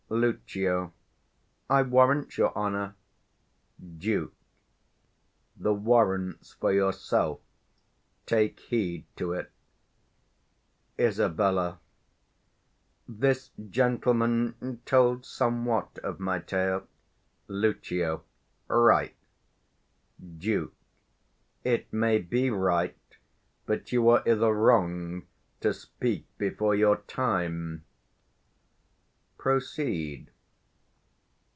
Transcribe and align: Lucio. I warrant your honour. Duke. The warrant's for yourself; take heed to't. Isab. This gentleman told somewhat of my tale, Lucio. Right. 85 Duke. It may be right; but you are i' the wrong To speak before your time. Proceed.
Lucio. 0.13 0.91
I 1.69 1.83
warrant 1.83 2.37
your 2.37 2.53
honour. 2.53 2.95
Duke. 3.97 4.33
The 5.55 5.73
warrant's 5.73 6.51
for 6.51 6.73
yourself; 6.73 7.39
take 8.25 8.59
heed 8.59 9.05
to't. 9.15 9.47
Isab. 10.99 11.77
This 13.07 13.51
gentleman 13.69 14.81
told 14.85 15.25
somewhat 15.25 15.97
of 15.99 16.19
my 16.19 16.39
tale, 16.39 16.89
Lucio. 17.47 18.25
Right. 18.67 19.15
85 20.19 20.39
Duke. 20.41 20.73
It 21.63 21.93
may 21.93 22.17
be 22.17 22.49
right; 22.49 22.97
but 23.65 23.93
you 23.93 24.09
are 24.09 24.21
i' 24.27 24.33
the 24.33 24.51
wrong 24.51 25.25
To 25.61 25.73
speak 25.73 26.27
before 26.37 26.75
your 26.75 26.97
time. 26.97 27.85
Proceed. 29.37 30.29